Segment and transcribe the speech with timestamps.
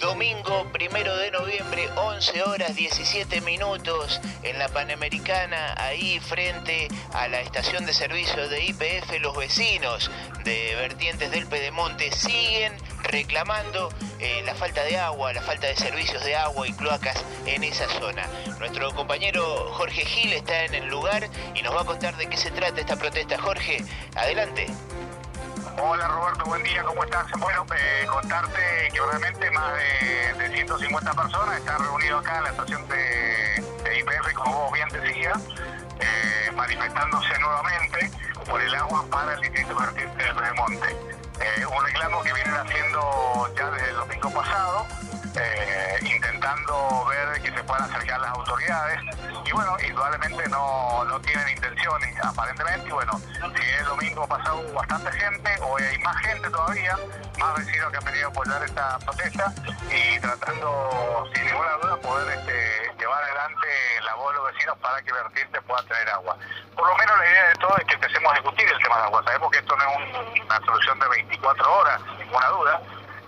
[0.00, 7.42] Domingo primero de noviembre, 11 horas 17 minutos en la Panamericana, ahí frente a la
[7.42, 10.10] estación de servicio de IPF, los vecinos
[10.42, 13.90] de Vertientes del Pedemonte siguen reclamando
[14.20, 17.86] eh, la falta de agua, la falta de servicios de agua y cloacas en esa
[17.88, 18.26] zona.
[18.58, 22.38] Nuestro compañero Jorge Gil está en el lugar y nos va a contar de qué
[22.38, 23.36] se trata esta protesta.
[23.38, 24.66] Jorge, adelante.
[25.82, 27.26] Hola Roberto, buen día, ¿cómo estás?
[27.38, 28.60] Bueno, eh, contarte
[28.92, 33.64] que realmente más de, 150 personas están reunidos acá en la estación de,
[33.98, 35.38] IPF, como vos bien decías,
[36.00, 38.10] eh, manifestándose nuevamente
[38.46, 39.74] por el agua para el distrito
[40.18, 40.96] del Remonte.
[41.40, 44.86] Eh, un reclamo que vienen haciendo ya desde el domingo pasado,
[46.02, 49.00] intentando ver que se puedan acercar las autoridades
[49.50, 54.74] y bueno, indudablemente no, no tienen intenciones aparentemente y bueno, si el domingo pasado hubo
[54.74, 56.96] bastante gente, hoy hay más gente todavía,
[57.36, 59.52] más vecinos que han venido a apoyar esta protesta
[59.90, 63.66] y tratando sin ninguna duda poder este, llevar adelante
[64.04, 66.36] la voz de los vecinos para que Vertiente pueda tener agua.
[66.76, 69.04] Por lo menos la idea de todo es que empecemos a discutir el tema del
[69.06, 69.24] agua.
[69.24, 72.80] Sabemos que esto no es una solución de 24 horas, ninguna duda.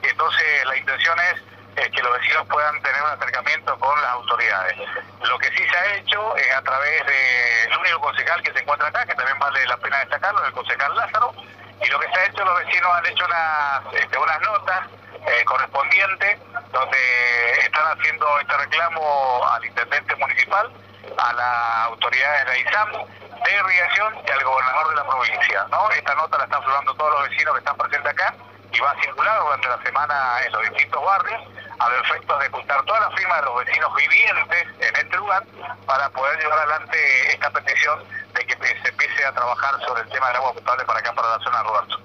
[0.05, 4.77] Y entonces la intención es que los vecinos puedan tener un acercamiento con las autoridades.
[5.23, 8.89] Lo que sí se ha hecho es a través del único concejal que se encuentra
[8.89, 11.35] acá, que también vale la pena destacarlo, el concejal Lázaro,
[11.81, 14.81] y lo que se ha hecho, los vecinos han hecho unas, este, unas notas
[15.27, 16.39] eh, correspondientes
[16.73, 20.71] donde están haciendo este reclamo al intendente municipal,
[21.19, 25.67] a las autoridades de ISAM, de irrigación y al gobernador de la provincia.
[25.71, 25.91] ¿no?
[25.91, 28.35] Esta nota la están firmando todos los vecinos que están presentes acá
[28.73, 31.43] y va a circular durante la semana en los distintos barrios
[31.83, 35.45] a los efectos de juntar todas las firmas de los vecinos vivientes en este lugar
[35.87, 40.29] para poder llevar adelante esta petición de que se empiece a trabajar sobre el tema
[40.29, 42.01] del agua potable para acá, para la zona de Roberto.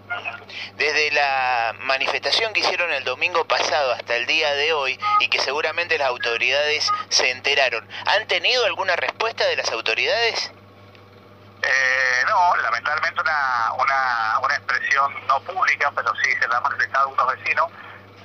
[0.76, 5.40] Desde la manifestación que hicieron el domingo pasado hasta el día de hoy y que
[5.40, 10.52] seguramente las autoridades se enteraron, ¿han tenido alguna respuesta de las autoridades?
[11.62, 17.10] Eh, no, lamentablemente una, una, una expresión no pública, pero sí se la han manifestado
[17.10, 17.72] unos vecinos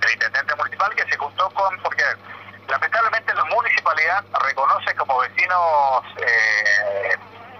[0.03, 2.05] del intendente municipal que se juntó con, porque
[2.69, 7.17] lamentablemente la municipalidad reconoce como vecinos eh,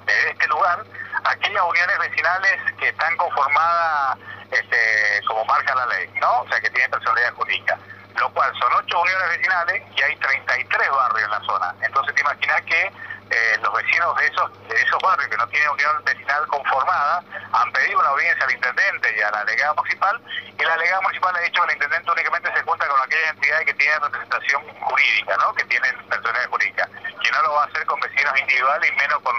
[0.07, 0.85] de este lugar
[1.25, 4.19] aquellas uniones vecinales que están conformadas
[4.51, 6.41] este, como marca la ley, ¿no?
[6.41, 7.79] O sea, que tienen personalidad jurídica.
[8.17, 11.75] Lo cual son ocho uniones vecinales y hay 33 barrios en la zona.
[11.81, 12.93] Entonces te imaginas que
[13.33, 17.23] eh, los vecinos de esos de esos barrios que no tienen unión vecinal conformada
[17.53, 20.21] han pedido una audiencia al intendente y a la delegada municipal
[20.59, 23.67] y la delegada municipal ha dicho que el intendente únicamente se cuenta con aquellas entidades
[23.67, 25.55] que tienen representación jurídica, ¿no?
[25.55, 26.89] que tienen personalidad jurídica,
[27.23, 29.35] que no lo va a hacer con vecinos individuales y menos con,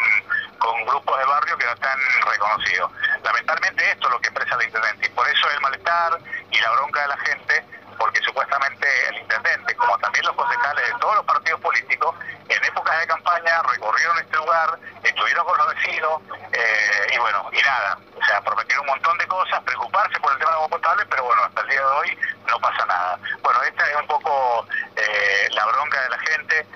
[0.58, 2.92] con grupos de barrio que no están reconocidos.
[3.24, 6.72] Lamentablemente esto es lo que expresa el intendente y por eso el malestar y la
[6.72, 7.66] bronca de la gente
[7.98, 12.16] porque supuestamente el intendente, como también los concejales de todos los partidos políticos,
[12.50, 16.22] en épocas de campaña recorrieron este lugar, estuvieron con los vecinos,
[16.52, 20.40] eh, y bueno, y nada, o sea, prometieron un montón de cosas, preocuparse por el
[20.40, 22.18] tema de agua potable, pero bueno, hasta el día de hoy
[22.48, 23.20] no pasa nada.
[23.42, 26.68] Bueno, esta es un poco eh, la bronca de la gente,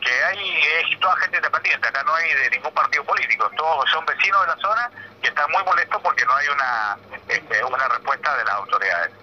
[0.00, 4.04] que, hay, es toda gente independiente, acá no hay de ningún partido político, todos son
[4.04, 4.90] vecinos de la zona
[5.22, 6.96] que están muy molestos porque no hay una,
[7.28, 9.19] este, una respuesta de las autoridades.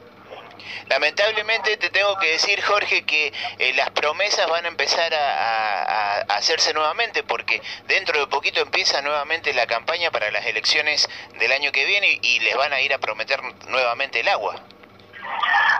[0.90, 6.73] Lamentablemente te tengo que decir, Jorge, que eh, las promesas van a empezar a, hacerse
[6.73, 11.07] nuevamente porque dentro de poquito empieza nuevamente la campaña para las elecciones
[11.40, 14.56] del año que viene y, les van a ir a prometer nuevamente el agua.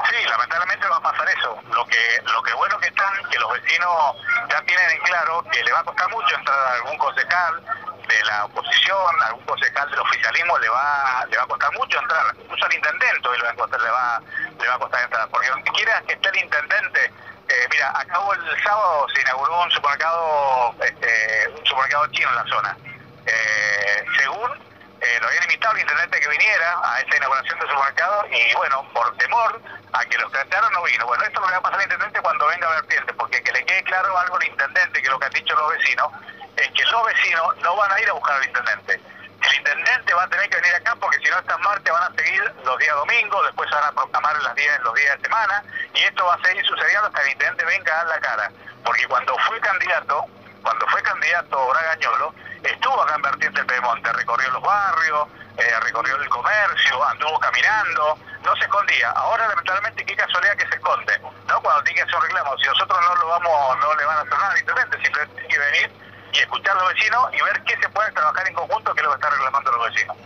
[0.10, 1.62] Sí, lamentablemente va a pasar eso.
[1.72, 4.16] Lo que lo que bueno que están, que los vecinos
[4.50, 7.64] ya tienen en claro que le va a costar mucho entrar a algún concejal,
[8.08, 12.26] de la oposición, algún concejal del oficialismo le va le va a costar mucho entrar,
[12.40, 14.22] incluso al intendente le va a costar, le va,
[14.60, 17.12] le va a costar entrar, porque aunque quiera que esté el intendente,
[17.50, 22.46] eh, mira, acabo el sábado se inauguró un supermercado, este, un supermercado chino en la
[22.46, 22.78] zona.
[23.26, 24.52] Eh, según
[25.00, 28.90] eh, lo había invitado el intendente que viniera a esa inauguración del supermercado y bueno,
[28.94, 29.62] por temor
[29.94, 31.06] a que los crearon no vino.
[31.06, 33.66] Bueno, esto lo va a pasar al intendente cuando venga a Vertiente, porque que le
[33.66, 36.12] quede claro algo al intendente, que lo que han dicho los vecinos,
[36.58, 39.00] es que los vecinos no van a ir a buscar al intendente.
[39.48, 42.16] El intendente va a tener que venir acá porque si no estas martes van a
[42.16, 45.64] seguir los días domingos, después van a proclamar los días, los días de semana
[45.94, 48.52] y esto va a seguir sucediendo hasta que el intendente venga a dar la cara.
[48.84, 50.26] Porque cuando fue candidato,
[50.62, 55.28] cuando fue candidato Bragañolo, estuvo acá en Vertiente del Pedemonte, recorrió los barrios,
[55.58, 59.12] eh, recorrió el comercio, anduvo caminando, no se escondía.
[59.12, 61.62] Ahora lamentablemente qué casualidad que se esconde, ¿no?
[61.62, 64.22] Cuando tiene que hacer un reclamo, si nosotros no lo vamos, no le van a
[64.22, 67.62] hacer nada al intendente, simplemente tiene que venir y escuchar a los vecinos y ver
[67.64, 70.18] qué se puede trabajar en conjunto, que es lo que están reclamando los vecinos.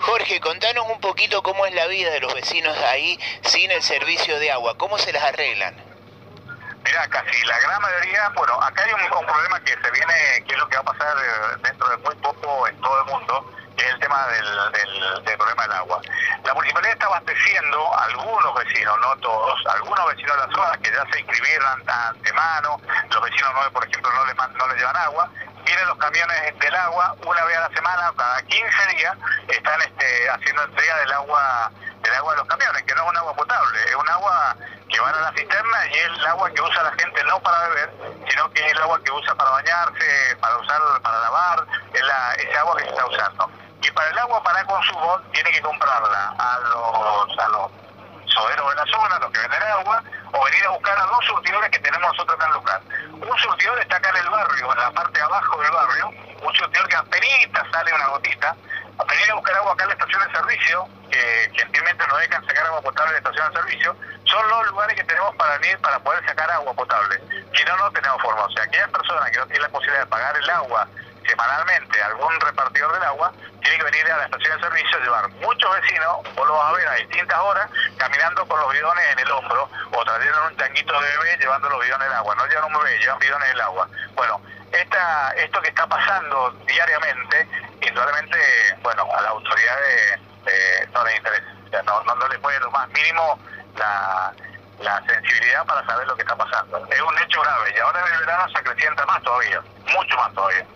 [0.00, 4.38] Jorge, contanos un poquito cómo es la vida de los vecinos ahí sin el servicio
[4.38, 5.74] de agua, cómo se las arreglan.
[6.82, 10.58] Mira, casi la gran mayoría, bueno, acá hay un, problema que se viene, que es
[10.58, 13.19] lo que va a pasar eh, dentro de muy poco en todo el mundo,
[14.10, 16.00] del, problema del agua.
[16.44, 21.04] La municipalidad está abasteciendo algunos vecinos, no todos, algunos vecinos de la zona que ya
[21.12, 22.80] se inscribieron antemano,
[23.10, 25.30] los vecinos nueve, por ejemplo, no les, no les llevan agua,
[25.64, 29.16] vienen los camiones del agua una vez a la semana, cada 15 días,
[29.48, 31.70] están este, haciendo entrega del agua
[32.02, 34.56] del agua de los camiones, que no es un agua potable, es un agua
[34.88, 37.68] que van a la cisterna y es el agua que usa la gente no para
[37.68, 37.90] beber,
[38.28, 42.32] sino que es el agua que usa para bañarse, para usar, para lavar, es la,
[42.34, 43.50] ese agua que se está usando.
[43.82, 47.70] Y para el agua para consumo tiene que comprarla a los, a los
[48.26, 51.70] soberos de la zona, los que venden agua, o venir a buscar a dos surtidores
[51.70, 52.82] que tenemos nosotros acá en local.
[53.12, 56.08] Un surtidor está acá en el barrio, en la parte de abajo del barrio,
[56.42, 58.56] un surtidor que apenas sale una gotita,
[59.08, 62.66] venir a buscar agua acá en la estación de servicio, que gentilmente nos dejan sacar
[62.66, 65.98] agua potable en la estación de servicio, son los lugares que tenemos para venir para
[65.98, 67.20] poder sacar agua potable.
[67.54, 68.42] Si no, no tenemos forma.
[68.42, 70.88] O sea, aquellas personas que no tienen la posibilidad de pagar el agua
[71.30, 73.32] semanalmente algún repartidor del agua,
[73.62, 76.66] tiene que venir a la estación de servicio a llevar muchos vecinos, vos lo vas
[76.66, 80.56] a ver a distintas horas, caminando con los bidones en el hombro o trayendo un
[80.56, 82.34] tanguito de bebé llevando los bidones del agua.
[82.34, 83.88] No llevan un bebé, llevan bidones del agua.
[84.14, 84.40] Bueno,
[84.72, 87.48] esta, esto que está pasando diariamente,
[87.82, 88.38] indudablemente,
[88.82, 90.20] bueno, a las autoridades
[90.92, 91.82] no les interesa.
[91.84, 93.38] no, no, les puede lo más mínimo
[93.76, 94.32] la,
[94.80, 96.78] la sensibilidad para saber lo que está pasando.
[96.90, 99.62] Es un hecho grave y ahora en el verano se acrecienta más todavía,
[99.94, 100.66] mucho más todavía.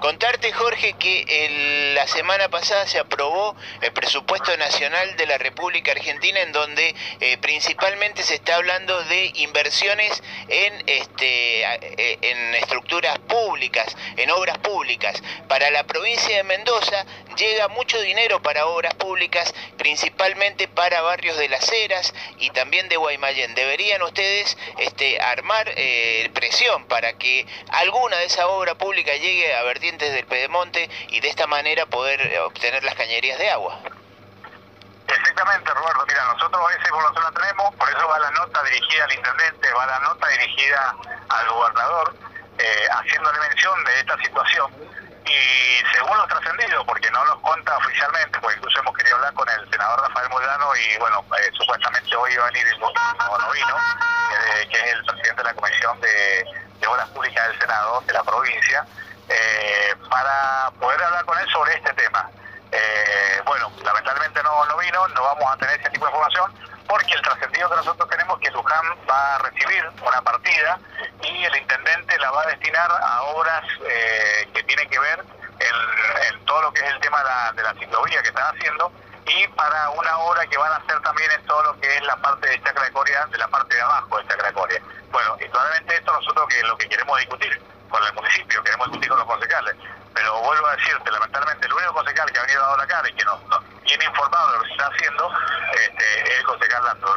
[0.00, 6.40] Contarte, Jorge, que la semana pasada se aprobó el presupuesto nacional de la República Argentina,
[6.40, 13.96] en donde eh, principalmente se está hablando de inversiones en, este, eh, en estructuras públicas,
[14.16, 15.22] en obras públicas.
[15.46, 21.48] Para la provincia de Mendoza llega mucho dinero para obras públicas, principalmente para barrios de
[21.48, 23.54] Las Heras y también de Guaymallén.
[23.54, 29.61] Deberían ustedes este, armar eh, presión para que alguna de esa obra pública llegue a
[29.62, 33.78] vertir del Pedemonte y de esta manera poder eh, obtener las cañerías de agua.
[35.06, 36.04] Exactamente, Roberto.
[36.06, 39.86] Mira, nosotros esa información la tenemos, por eso va la nota dirigida al intendente, va
[39.86, 40.94] la nota dirigida
[41.28, 42.14] al gobernador,
[42.58, 44.72] eh, haciéndole mención de esta situación.
[45.26, 49.48] Y según los trascendidos, porque no los cuenta oficialmente, porque incluso hemos querido hablar con
[49.48, 53.76] el senador Rafael Moldano y bueno, eh, supuestamente hoy iba a venir el no vino,
[54.70, 56.44] que es el presidente de la Comisión de
[56.86, 58.86] Obras Públicas del Senado, de la provincia,
[59.28, 62.28] eh, para poder hablar con él sobre este tema.
[62.70, 66.52] Eh, bueno, lamentablemente no, no vino, no vamos a tener ese tipo de información,
[66.88, 67.14] porque
[67.76, 70.78] nosotros tenemos que Luján va a recibir una partida
[71.22, 75.24] y el intendente la va a destinar a obras eh, que tienen que ver
[75.60, 77.18] en, todo lo que es el tema
[77.54, 78.92] de la, de ciclovía que están haciendo
[79.26, 82.16] y para una obra que van a hacer también en todo lo que es la
[82.16, 84.82] parte de Chacra de Corea, de la parte de abajo de Chacra de Corea.
[85.10, 89.08] Bueno, y probablemente esto nosotros que lo que queremos discutir con el municipio, queremos discutir
[89.10, 89.76] con los concejales.
[90.14, 93.12] Pero vuelvo a decirte, lamentablemente, el único concejal que ha venido a la cara y
[93.14, 93.40] que nos,
[93.84, 95.30] tiene informado de lo que se está haciendo
[95.74, 97.14] este, es el concejal Lando.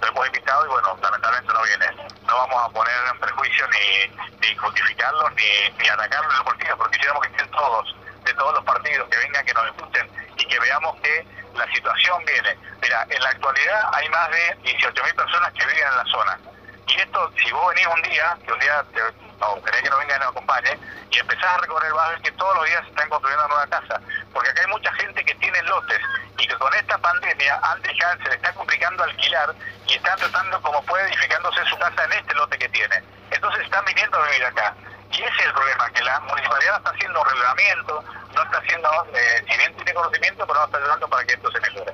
[0.00, 1.86] Lo hemos invitado y, bueno, lamentablemente no viene.
[2.26, 6.76] No vamos a poner en prejuicio ni, ni justificarlos ni, ni atacarlos en el partido,
[6.76, 10.44] porque quisiéramos que estén todos, de todos los partidos, que vengan, que nos escuchen y
[10.44, 12.56] que veamos que la situación viene.
[12.80, 16.38] Mira, en la actualidad hay más de 18.000 personas que viven en la zona.
[16.88, 19.00] Y esto, si vos venís un día, que un día te,
[19.40, 20.78] no, quería que nos venga y nos acompañe,
[21.10, 23.54] y empezás a recorrer, vas a ver que todos los días se están construyendo una
[23.54, 24.00] nueva casa,
[24.32, 26.00] porque acá hay mucha gente que tiene lotes
[26.38, 29.54] y que con esta pandemia han dejado, se le está complicando alquilar
[29.86, 33.02] y están tratando como puede edificándose su casa en este lote que tiene.
[33.30, 34.74] Entonces están viniendo a vivir acá.
[35.10, 38.58] Y ese es el problema, que la municipalidad no está haciendo un relevamiento, no está
[38.58, 41.92] haciendo, eh, si bien tiene conocimiento, pero no está ayudando para que esto se mejore.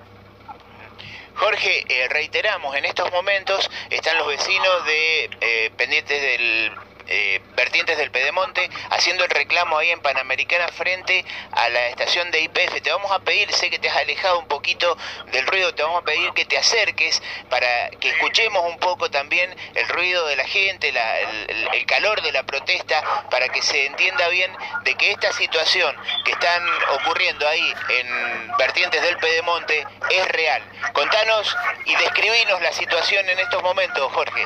[1.38, 6.72] Jorge, eh, reiteramos, en estos momentos están los vecinos de eh, pendientes del
[7.08, 12.40] eh, vertientes del Pedemonte, haciendo el reclamo ahí en Panamericana frente a la estación de
[12.42, 12.82] IPF.
[12.82, 14.96] Te vamos a pedir, sé que te has alejado un poquito
[15.32, 19.54] del ruido, te vamos a pedir que te acerques para que escuchemos un poco también
[19.74, 24.54] el ruido de la gente, el, calor de la protesta, para que se entienda bien
[24.84, 26.62] de que esta situación que están
[27.00, 30.62] ocurriendo ahí en vertientes del Pedemonte es real.
[30.92, 34.44] Contanos y describinos la situación en estos momentos, Jorge.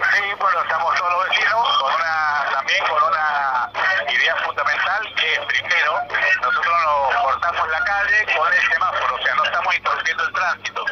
[0.00, 3.70] Sí, bueno, estamos todos los vecinos con una, también con una
[4.08, 6.00] idea fundamental que es primero,
[6.40, 10.84] nosotros nos cortamos la calle con el semáforo, o sea, no estamos interrumpiendo el tránsito.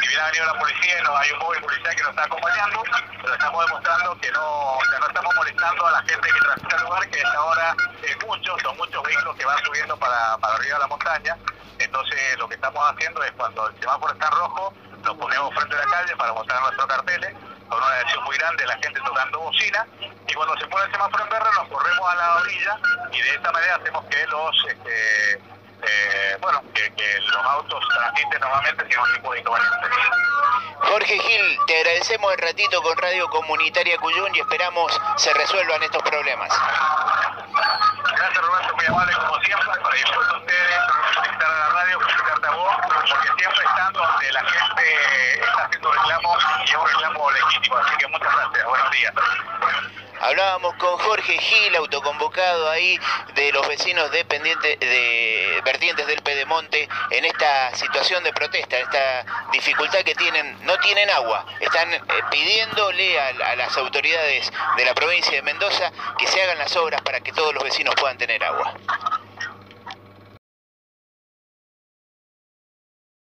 [0.00, 2.82] Si ha venido la policía y no, hay un móvil policial que nos está acompañando,
[3.20, 6.82] pero estamos demostrando que no, que no estamos molestando a la gente que transita el
[6.82, 10.80] lugar, que ahora es mucho, son muchos vehículos que van subiendo para, para arriba de
[10.82, 11.36] la montaña.
[11.80, 15.78] Entonces lo que estamos haciendo es cuando el semáforo está rojo, nos ponemos frente a
[15.80, 17.34] la calle para mostrar nuestros carteles
[17.72, 19.86] con una adhesión muy grande, la gente tocando bocina,
[20.28, 22.78] y cuando se pone el semáforo en verde nos corremos a la orilla
[23.10, 28.40] y de esta manera hacemos que los este, eh, bueno, que, que, los autos transiten
[28.40, 29.88] nuevamente sin ningún tipo de inconveniente.
[30.80, 36.02] Jorge Gil, te agradecemos el ratito con Radio Comunitaria Cuyún y esperamos se resuelvan estos
[36.02, 36.48] problemas.
[38.16, 40.76] Gracias Roberto, muy amable como siempre, para disfrutar ustedes,
[42.50, 43.08] vos, porque
[43.38, 48.08] siempre están donde la gente está haciendo reclamo y es un reclamo legítimo, así que
[48.08, 49.12] muchas gracias, buenos días.
[50.20, 52.96] Hablábamos con Jorge Gil, autoconvocado ahí
[53.34, 60.00] de los vecinos dependientes de vertientes del Pedemonte en esta situación de protesta, esta dificultad
[60.04, 65.42] que tienen, no tienen agua, están eh, pidiéndole a las autoridades de la provincia de
[65.42, 68.74] Mendoza que se hagan las obras para que todos los vecinos puedan tener agua.